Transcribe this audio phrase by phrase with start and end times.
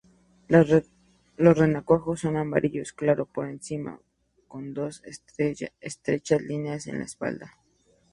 [0.47, 0.87] Los
[1.59, 3.99] renacuajos son amarillo claro por encima,
[4.47, 7.55] con dos estrechas líneas en la espalda.